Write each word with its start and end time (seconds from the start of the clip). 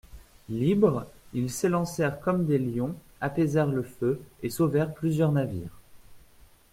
Libres, 0.49 1.05
ils 1.31 1.51
s'élancèrent 1.51 2.19
comme 2.21 2.47
des 2.47 2.57
lions, 2.57 2.95
apaisèrent 3.19 3.67
le 3.67 3.83
feu 3.83 4.19
et 4.41 4.49
sauvèrent 4.49 4.95
plusieurs 4.95 5.31
navires. 5.31 5.79